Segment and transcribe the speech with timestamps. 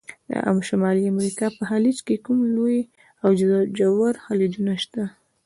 [0.57, 2.79] د شمالي امریکا په خلیج کې کوم لوی
[3.23, 3.29] او
[3.77, 5.03] ژور خلیجونه شته؟